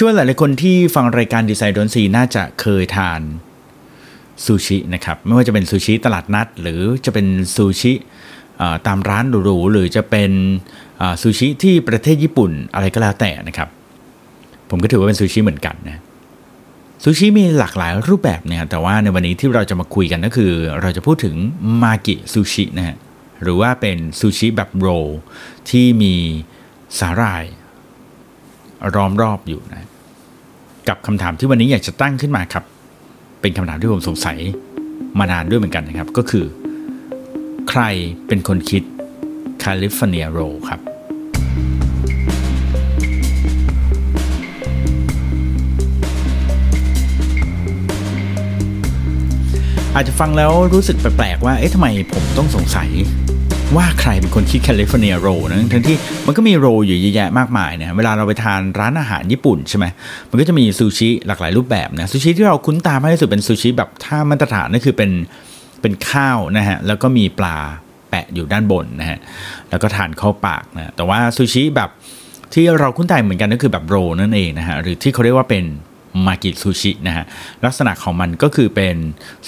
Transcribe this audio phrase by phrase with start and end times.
[0.00, 3.20] ชื่อวยหลายๆคนที่ฟังรายการดีไซน์ดนซีน่าจะเคยทาน
[4.44, 7.92] ซูชินะครับไม่ว่าจะเป็นซูชิตลาดนัด หรือจะเป็นซูชิ
[8.86, 10.30] ตามร้านหรูๆหรือจะเป็น
[11.22, 13.68] ซูชิที่ประเทศญี่ปุ่นอะไรก็แล้วแต่นะครับ
[14.70, 16.00] ผมก็ถือว่าเป็นซูชิเหมือนกันนะ
[17.02, 21.34] ซูชิมีหลากหลายรูปแบบเนี่ยแต่ว่าในวันนี้ที่เราจะมาคุยกันก็คือ เราจะพูดถึง
[21.82, 22.96] มากิซูชินะฮะ
[23.42, 25.06] หรือว่าเป็นซูชิแบบโรล
[25.70, 26.14] ที่มี
[27.00, 27.44] สาหร่าย
[28.94, 29.88] ร้อมรอบอยู่นะ
[30.88, 32.64] กับคำถามที่วันนี้อยากจะตั้งขึ้นมาครับ
[33.40, 34.38] เป็นคำถามที่ผมสงสัย
[35.18, 36.44] มานานด้วยเหมือนกันนะครับ ก็คือ
[37.70, 37.82] ใคร
[38.26, 38.82] เป็นคนคิด
[39.60, 40.38] แคลิฟอร์เนียโร
[40.68, 40.80] ครับ
[49.94, 52.90] อาจจะฟังแล้วรู้สึกแปลกๆว่า เอ๊ะทำไมผมต้องสงสัย
[53.76, 55.96] ว่าใครเป็นคนคิด California roll นะทั้งที่
[56.26, 59.86] มันก็มี roll อยู่เยอะแยะมากมายนะเวลาเราไปทานร้านอาหารญี่ปุ่นใช่ไหม
[60.30, 65.10] มันก็จะมีซูชิหลากหลายรูปแบบนะซูชิที่เราคุ้นตามากที่สุดเป็นซูชิแบบถ้ามาตรฐานนั่นคือเป็น
[65.80, 67.56] เป็นข้าวนะฮะแล้วก็มีปลา
[68.10, 69.18] แปะอยู่ด้านบนนะฮะ
[69.70, 71.90] แล้วก็ทานเข้าปากนะแต่ว่าซูชิแบบ
[72.54, 75.64] ที่เราคุ้นใจเหมือนกันก็คือแบบ roll นั่นเองนะฮะหรือที่เขาเรียกว่าเป็น
[76.26, 77.24] มากิซูชินะฮะ
[77.64, 78.96] ลักษณะของมันก็คือเป็น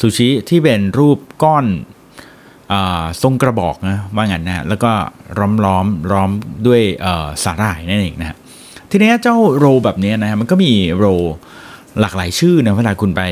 [0.00, 1.66] ซูชิที่เป็นรูปก้อน
[3.22, 4.92] ทรงกระบอกนะว่างั้นนะแล้วก็
[5.38, 6.30] ล้อมล้อมล้อม
[6.66, 6.82] ด้วย
[7.44, 8.36] สาหร่ายนั่นเองนะฮะ
[8.90, 11.06] ทีนี้เจ้าโรแบบนี้นะฮะมันก็มีโร
[12.00, 13.22] หลากหลายชื่อนะเวลาคุณไป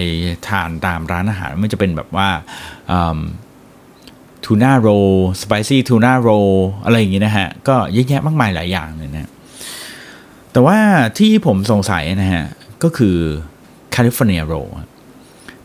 [0.48, 2.28] ทานตามร้านอาหารมันจะเป็นแบบว่า
[4.44, 4.88] ทูน่าโร
[5.40, 6.28] สไปซี่ทูน่าโร
[6.84, 9.30] อะไรอย่างงี้นะฮะ ก็เยอะแยะมากมายหลายอย่างเลยนะ
[10.52, 10.78] แต่ว่า
[11.18, 12.44] ที่ผมสงสัยนะฮะ
[12.82, 13.16] ก็คือ
[13.92, 14.54] California roll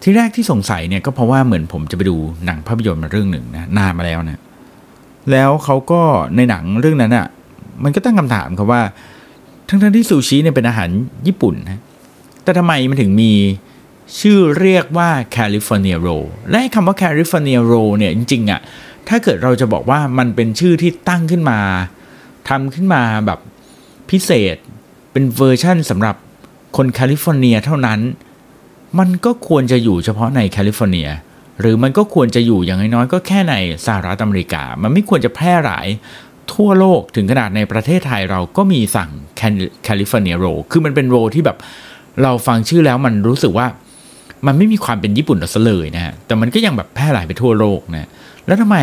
[0.04, 2.16] ทีแรกที่สงสัยเนี่ยก็เพราะว่าเหมือนผมจะไปดู
[2.46, 4.42] หนังภาพยนตร์มาเรื่องหนึ่งนะนานมาแล้วนะ
[5.32, 6.02] แล้วเขาก็
[6.36, 7.28] ในหนังเรื่องนั้นอะ่ะ
[7.84, 8.82] มันก็ตั้งคำถามครับว่า
[9.70, 10.90] ทั้งทั้งที่ซูชิเนี่ยเป็นอาหาร
[11.28, 11.82] ญี่ปุ่นนะ
[12.44, 13.32] แต่ทำไมมันถึงมี
[14.20, 16.08] ชื่อเรียกว่า California roll
[16.50, 18.60] และคำว่า California roll เนี่ยจริงๆอะ่ะ
[19.10, 21.60] ถ้าเกิดเราจะบอกว่ามันเป็นชื่อที่ตั้งขึ้นมา
[22.50, 23.40] ทำขึ้นมาแบบ
[24.10, 24.56] พิเศษ
[25.12, 26.16] เป็นเวอร์ชั่นสำหรับ
[26.78, 28.00] คนแคลิฟอร์เนียเท่านั้น
[29.00, 31.10] มันก็ควรจะอยู่เฉพาะในแคลิฟอร์เนีย
[31.62, 33.54] หรือมันก็ควรจะอยู่อย่างน้อยๆก็แค่ใน
[33.86, 35.88] สหรัฐอเมริกา มันไม่ควรจะแพร่หลาย
[36.54, 39.10] ทั่วโลกถึงขนาดในประเทศไทยเราก็มีสั่ง
[39.84, 41.58] California roll คือมันเป็น roll ที่แบบ
[42.24, 43.68] เราฟังชื่อแล้วมันรู้สึกว่า
[44.48, 48.10] มันไม่มีความเป็นญี่ปุ่นเลยนะฮะ แต่มันก็ยังแบบแพร่หลายไปทั่วโลกนะ
[48.48, 48.78] แล้วทำไม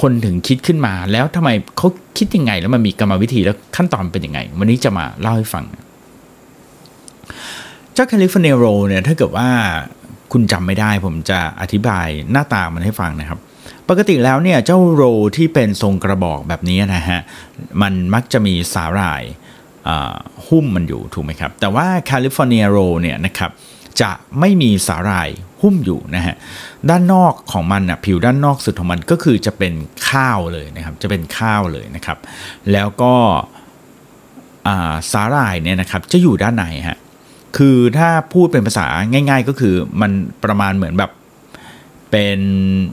[0.00, 1.88] คนถึงคิดขึ้นมา แล้วทำไมเขา
[2.18, 5.64] คิดยังไง แล้วมันมีกรรมวิธีแล้วขั้นตอนเป็นยังไง วันนี้จะมาเล่าให้ฟัง
[7.94, 9.48] เจ้าแคลิฟอร์เนียโรเนี่ยถ้าเกิดว่า
[10.32, 13.38] คุณจำไม่ได้ผมจะอธิบายหน้าตามันให้ฟังนะครับ
[13.88, 15.02] ปกติแล้วเนี่ยเจ้าโร
[15.36, 17.20] ที่เป็นทรงกระบอกแบบนี้นะฮะ
[17.82, 19.22] มันมักจะมีสาหร่าย
[20.46, 23.50] หุ้มมันอยู่ถูกไหมครับ แต่ว่าแคลิฟอร์เนียโรเนี่ยนะครับ
[24.00, 25.28] จะไม่มีสาหร่าย
[25.62, 26.34] หุ้มอยู่นะฮะ
[26.90, 29.72] ด้านนอกของมันอะผิวด้านนอกสุดของมันก็คือจะเป็น
[30.08, 32.18] ข้าวเลยนะครับจะเป็นข้าวเลยนะครับ
[32.72, 33.14] แล้วก็
[35.12, 36.98] สาหร่ายเนี่ยนะครับจะอยู่ด้านในฮะ
[37.56, 40.10] คือถ้าพูดเป็นภาษาง่าย ๆ ก็คือมัน
[40.44, 41.10] ประมาณเหมือนแบบ
[42.10, 42.40] เป็น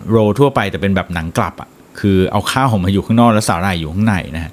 [0.09, 4.51] โรทั่วไปแต่เป็นแบบหนังกลับอะ่ะคือเอาข้าวออกมาอยู่ข้างนอกแล้วสาหร่ายอยู่ข้างในนะฮะ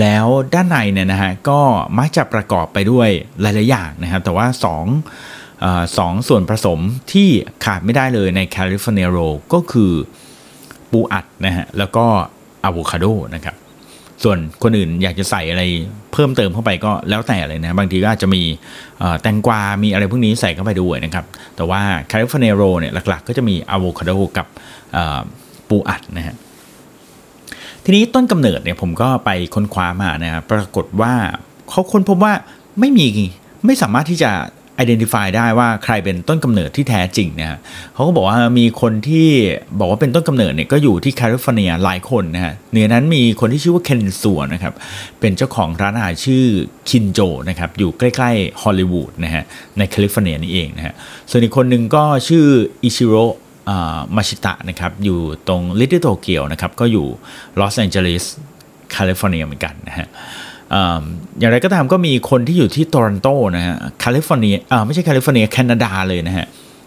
[0.00, 1.60] แล้วด้านในเนี่ยนะฮะก็
[1.98, 3.08] มักจะประกอบไปด้วย
[3.40, 4.76] หลายๆอย่างนะครับ แต่ว่า2อ
[5.98, 6.78] สองส่วนผสม
[7.12, 7.28] ที่
[7.64, 9.18] ขาดไม่ได้เลยใน California roll
[9.52, 9.92] ก็คือ
[10.90, 12.04] ปูอัดนะฮะแล้วก็
[12.64, 13.56] อะโวคาโดนะครับ
[14.24, 15.62] ส่วนคนอื่นอยากจะใส่อะไร
[16.12, 18.42] เพิ่มเติมเข้าไปก็แล้วแต่เลยนะ บางทีก็อาจจะมี
[19.22, 21.24] แตงกวา มีอะไรพวกนี้ใส่เข้าไปด้วยนะครับ
[21.56, 21.80] แต่ว่า
[22.10, 24.46] California roll เนี่ยหลักๆ ก็จะมีอะโวคาโดกับ
[25.68, 26.36] ปูอัดนะฮะ
[27.84, 31.12] ทีนี้ต้นกำเนิดเนี่ยผมก็ไปค้นคว้ามานะครับปรากฏว่า
[31.70, 32.32] เขาค้นพบว่า
[32.80, 33.06] ไม่มี
[33.66, 34.30] ไม่สามารถที่จะ
[34.82, 37.58] identify ได้ว่าใครเป็นต้นกำเนิดที่แท้จริงนะฮะ
[37.94, 39.28] เขาก็บอกว่ามีคนที่
[39.78, 44.74] บอกว่าเป็นต้นกำเนิดเนี่ยก็อยู่ที่แคลิฟอร์เนียหลายคนนะฮะหนึ่งในนั้นมีคนที่ชื่อว่า Ken Seusa นะครับ
[45.20, 46.44] เป็นเจ้าของร้านอาหารชื่อ
[46.88, 49.44] Kin Jo นะครับอยู่ใกล้ๆฮอลลีวูดนะฮะ
[49.78, 50.94] ในแคลิฟอร์เนียนี่เองนะฮะ
[51.30, 52.44] ส่วนอีกคนหนึ่งก็ชื่อ
[52.84, 53.14] อิชิโร
[54.16, 57.06] Matsunoshita นะครับอยู่ตรงลิตเติ้ลโตเกียวนะครับก็อยู่
[57.58, 58.24] ลอสแองเจลิส
[58.92, 60.08] แคลิฟอร์เนียเหมือนกันนะฮะ
[61.38, 66.46] อย่างไรก็ตามก็มีคนที่อยู่ที่โตรอนโตนะฮะแคลิฟอร์เนียอ่าไม่ใช่แคลิฟอร์เนียแคนาดาเลยนะฮะ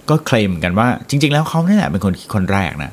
[0.09, 2.91] ก็เคลมกันว่าจริง ๆ แล้วเขาเนี่ยแหละเป็นคนคิดคนแรกนะ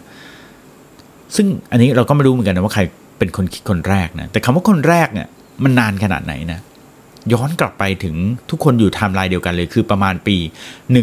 [1.37, 2.83] ซึ่งอันนี้เราก็ไม่รู้เหมือนกันนะว่าใคร
[3.19, 5.27] เป็นคนคิดคนแรกนะ แต่คำว่าคนแรกเนี่ย
[5.65, 6.59] มันนานขนาดไหนนะ
[7.33, 8.15] ย้อนกลับไปถึง
[8.51, 10.37] ทุกคนอยู่ไทม์ไลน์เดียวกันเลย คือประมาณปี
[10.87, 10.97] 1970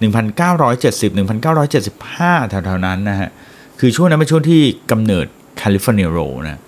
[0.00, 3.30] 1970 1975แถวๆนั้นนะฮะ
[3.80, 5.26] คือช่วงนั้นเป็นช่วงที่กำเนิด
[5.58, 6.18] แคลิฟอร์เนียโร
[6.48, 6.60] นะ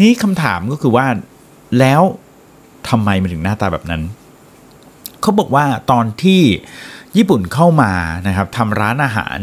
[0.00, 1.06] นี้คำถามก็คือว่า
[1.78, 2.02] แล้ว
[2.88, 4.02] ทำไมมันถึงหน้าตาแบบนั้น
[5.22, 6.42] เขาบอกว่าตอนที่
[7.16, 7.92] ญี่ปุ่นเข้ามา
[8.26, 9.38] นะครับทำร้านอาหาร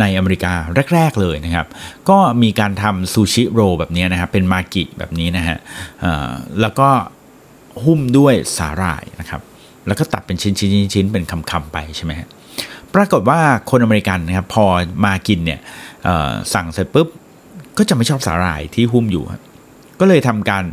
[0.00, 0.52] ในอเมริกา
[0.94, 1.66] แรก ๆ เลยนะครับ
[2.08, 5.58] ก็มีการทำซูชิโรแบบนี้นะครับ เป็นมากิแบบนี้นะฮะ
[6.60, 6.88] แล้วก็
[7.84, 9.42] หุ้มด้วยสาหร่ายนะครับ
[9.86, 12.28] แล้วก็ตัดเป็นชิ้นๆๆเป็นคำๆไปใช่ไหมฮะ
[12.94, 14.64] ปรากฏว่าคนอเมริกันนะครับ พอ
[15.04, 15.60] มากินเนี่ย
[16.54, 17.08] สั่งเสร็จปุ๊บ
[17.78, 19.24] ก็จะไม่ชอบสาหร่ายที่หุ้มอยู่
[20.00, 20.64] ก็เลยทำการ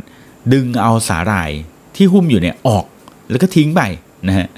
[0.52, 1.50] ดึงเอาสาหร่าย
[1.96, 2.84] ที่หุ้มอยู่เนี่ยออก
[3.30, 3.82] แล้วก็ทิ้งไป
[4.28, 4.48] นะฮะ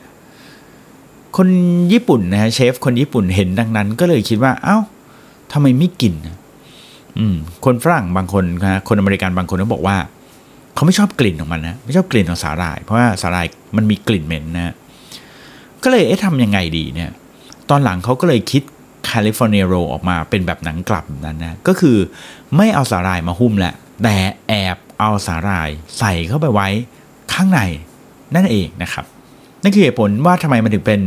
[1.36, 1.48] คน
[1.92, 4.78] ญี่ปุ่นนะฮะเชฟคนญี่ปุ่นเห็นดังนั้น ก็เลยคิดว่าเอา้า
[5.52, 6.14] ทำไมไม่กิน
[7.18, 9.96] อืมคนฝรั่งบางคนนะคนอเมริกันบางคนก็บอกว่า
[10.74, 13.46] เขาไม่ชอบกลิ่นของมันนะไม่ชอบกลิ่นของสาหร่าย เพราะว่าสาหร่าย
[13.76, 14.74] มันมีกลิ่นเหม็นนะ
[15.82, 17.10] ก็เลยเอ๊ะทำยังไงดีเนี่ย
[17.70, 18.62] ตอนหลังเขาก็เลยคิด
[19.04, 21.96] แคลิฟอร์เนียโรออกมาเป็นแบบหนังกลับนั้นนะก็คือ
[22.56, 24.16] ไม่เอาสาหร่ายมาหุ้มแหละ แต่
[24.48, 26.68] แอบเอาสาหร่ายใส่เข้าไปไว้
[27.32, 27.60] ข้างใน
[28.34, 29.04] นั่นเองนะครับ
[29.62, 31.00] นั่นคือเหตุผลว่าทำไมมันถึงเป็น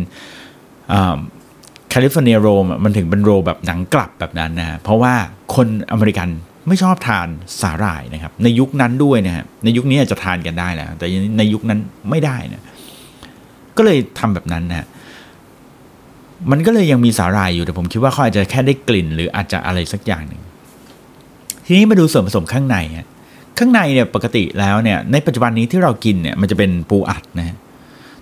[1.89, 2.47] แคลิฟอร์เนียโร
[2.83, 5.13] มันถึงเป็นโรแบบหนังกลับแบบนั้นนะเพราะว่า
[5.55, 6.29] คนอเมริกัน
[6.67, 7.27] ไม่ชอบทาน
[7.61, 11.05] สาหร่ายนะครับ ในยุคนั้นด้วยนะฮะในยุคนี้อาจจะทานกันได้แล้วแต่
[11.37, 11.79] ในยุคนั้น
[12.09, 12.63] ไม่ได้นะ
[13.77, 14.87] ก็เลยทำแบบนั้นนะ
[16.51, 20.41] มันก็เลยยังมีสาหร่ายอยู่แต่ผมคิดว่าเขาอาจจะแค่ได้กลิ่น หรืออาจจะอะไรสักอย่างหนึ่ง
[21.65, 22.77] ทีนี้มาดูส่วนผสมข้างใน
[23.57, 27.57] ข้างในเนี่ยปกติแล้วเนี่ยในปัจจุบันนี้ที่เรากินเนี่ยมันจะเป็นปูอัดนะฮะ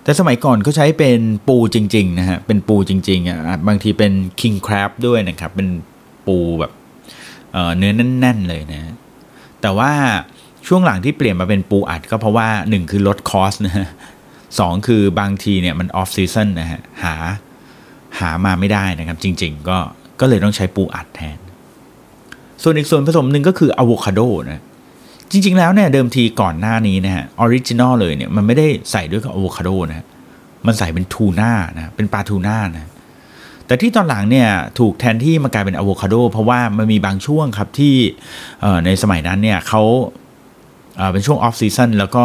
[0.04, 5.68] แต่สมัยก่อนก็ใช้เป็นปูจริงๆนะฮะเป็นปูจริงๆอะบางทีเป็น king crab ด้วยนะครับ เป็น
[6.26, 6.72] ปูแบบ
[7.76, 8.94] เนื้อแน่น ๆ เลยนะ
[9.60, 9.92] แต่ว่า
[10.66, 13.86] ช่วงหลังที่เปลี่ยนมาเป็นปูอัดก็เพราะว่าหนึ่งคือลด cost นะฮะ
[14.58, 17.14] สองคือบางทีเนี่ยมัน off season นะฮะหา
[18.18, 19.78] หามาไม่ได้นะครับ จริง ๆ ก็
[20.20, 21.38] ก็เลยต้องใช้ปูอัดแทน
[22.62, 24.20] ส่วนอีกส่วนผสมหนึ่งก็คืออะโวคาโด
[24.50, 24.60] นะ
[25.30, 30.06] จริง ๆ แล้วเนี่ยเดิมทีก่อนหน้านี้นะฮะ original เลยเนี่ยมันไม่ได้ใส่ด้วยกับอะโวคาโดนะ
[30.66, 32.86] มันใส่เป็นทูน่านะเป็นปลาทูน่านะ
[33.66, 34.48] แต่ที่ตอนหลังเนี่ย
[34.78, 37.94] ถูกแทนที่มากลายเป็นอะโวคาโดเพราะว่ามันมีบางช่วงครับที่
[38.86, 39.82] ในสมัยนั้นเนี่ยเขา
[41.12, 42.24] เป็นช่วง off season แล้วก็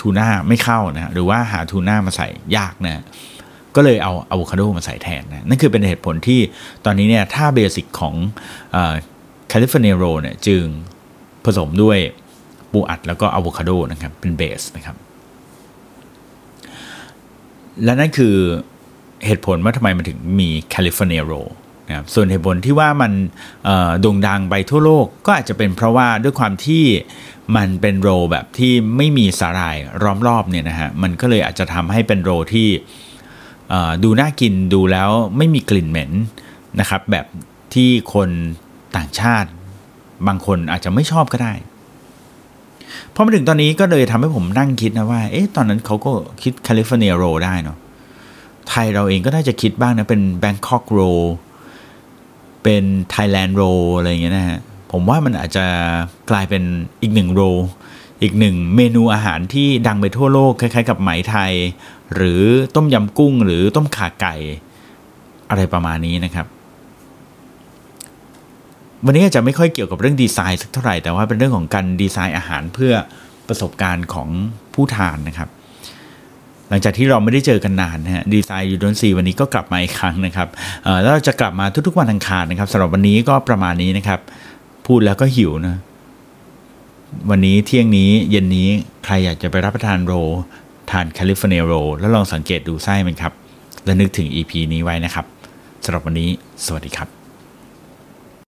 [0.00, 3.02] ทูน่าไม่เข้านะหรือว่าหาทูน่ามาใส่ยากนะ
[3.76, 6.40] ก็เลยเอาอะโวคาโดมาใส่แทนนะนั่นคือเป็นเหตุผลที่
[6.84, 8.14] ตอนนี้เนี่ยถ้า basic ของ
[9.52, 10.64] California roll เนี่ยจึง
[11.44, 11.98] ผสมด้วย
[12.72, 14.96] ปูอัดแล้วก็อะโวคาโดนะครับเป็น base นะครับ
[17.84, 18.36] และนั่นคือ
[19.26, 21.32] เหตุผลว่าทำไมมันถึงมี California roll
[21.88, 23.12] นะครับส่วนเหตุผลที่ว่ามัน
[24.00, 26.84] โด่งดังไปทั่วโลกก็อาจจะเป็นเพราะว่าด้วยความที่
[27.56, 32.68] มันเป็น roll แบบที่ไม่มีสาหร่ายร้อมรอบเนี่ยนะฮะมันก็เลยอาจจะทำให้เป็น roll ที่
[34.04, 36.12] ดูน่ากินดูแล้วไม่มีกลิ่นเหม็น
[36.80, 37.26] นะครับแบบ
[37.74, 38.30] ที่คน
[38.96, 39.50] ต่างชาติ
[40.26, 41.52] บางคนอาจจะไม่ชอบก็ได้
[43.14, 46.12] พอมาถึงตอนนี้ก็เลยทำให้ผมนั่งคิดนะว่า เอ๊ะ ตอนนั้นเขาก็
[46.42, 47.78] คิดแคลิฟอร์เนียโรได้เนาะ
[48.68, 51.00] ไทยเราเองก็น่าจะคิดบ้างนะ เป็นแบงคอกโร
[52.62, 53.62] เป็นไทยแลนด์โร
[53.96, 54.60] อะไรอย่างเงี้ยนะฮะ
[54.92, 55.64] ผมว่ามันอาจจะ
[56.30, 56.62] กลายเป็น
[57.02, 57.42] อีกหนึ่งโร
[58.22, 61.52] อีกหนึ่งเมนูอาหารที่ดังไปทั่วโลก คล้ายๆ กับไหมไทย
[62.14, 62.42] หรือ
[62.74, 64.34] ต้มยำกุ้งหรือต้มข่าไก่
[65.50, 66.46] อะไรประมาณนี้นะครับ
[69.06, 72.92] วันนี้อาจจะไม่ค่อยเกี่ยวกับเรื่องดีไซน์สักเท่าไหร่แต่ว่าเป็นเรื่องของการดีไซน์อาหารเพื่อ
[73.48, 74.28] ประสบการณ์ของ
[74.74, 75.48] ผู้ทานนะครับ
[76.68, 80.48] หลังจากที่เราไม่ได้เจอกันนานนะฮะดีไซน์ยูดนซีวันนี้ก็กลับมาอีกครั้งนะครับ
[81.02, 84.20] แล้วเราจะกลับมาทุกๆวันอังคารนะครับสำหรับวันนี้ก็ประมาณนี้นะครับ
[84.86, 85.76] พูดแล้วก็หิวนะ
[87.30, 88.68] วันนี้เที่ยงนี้เย็นนี้
[89.04, 90.12] ใครอยากจะไปรับประทานโร
[90.90, 93.32] ทานแคลิฟอร์เนียโรแล้วลองสังเกตดูไส้มันครับ
[93.84, 95.26] และนึกถึง EP นี้ไว้นะครับ
[95.84, 96.28] สำหรับวันนี้
[96.66, 97.21] สวัสดีครับ